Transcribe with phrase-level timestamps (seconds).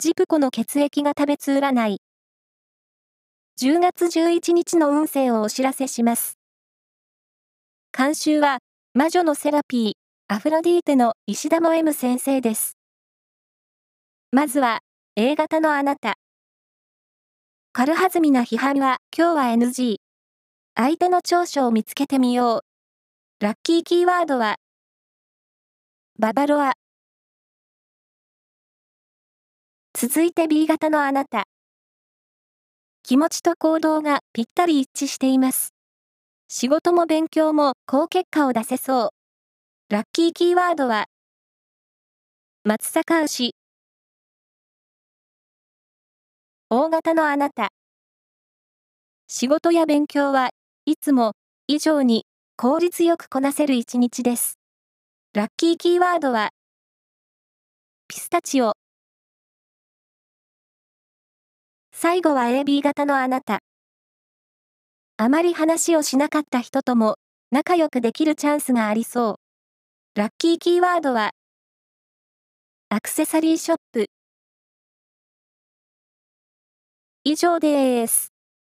[0.00, 2.00] ジプコの血液が食べつ占い。
[3.60, 6.38] 10月11日の運勢をお知らせします。
[7.94, 8.60] 監修は、
[8.94, 9.92] 魔女のセラピー、
[10.34, 12.78] アフロディーテの石田も M 先生です。
[14.32, 14.78] まずは、
[15.16, 16.14] A 型のあなた。
[17.74, 19.96] 軽はずみな批判は今日は NG。
[20.76, 22.62] 相手の長所を見つけてみよ
[23.40, 23.44] う。
[23.44, 24.56] ラッキーキーワードは、
[26.18, 26.79] ババロア。
[29.92, 31.44] 続いて B 型のあなた。
[33.02, 35.74] 気持ちと行動がぴったり一致しています。
[36.48, 39.10] 仕事も勉強も高結果を出せそう。
[39.92, 41.06] ラッキーキーワードは、
[42.64, 43.54] 松阪牛。
[46.68, 47.70] 大型のあなた。
[49.26, 50.50] 仕事や勉強は
[50.86, 51.32] いつも
[51.66, 52.26] 以上に
[52.56, 54.58] 効率よくこなせる一日です。
[55.34, 56.50] ラッキーキーワードは、
[58.08, 58.79] ピスタチオ。
[62.02, 63.58] 最後は AB 型のあなた。
[65.18, 67.16] あまり話をしなかった人とも
[67.50, 70.18] 仲良くできるチャンスがありそう。
[70.18, 71.32] ラッキーキーワードは、
[72.88, 74.06] アクセサリーショップ。
[77.24, 78.29] 以上です。